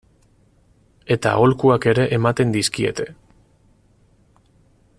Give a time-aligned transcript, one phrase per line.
[1.15, 3.07] Eta aholkuak ere ematen dizkiete.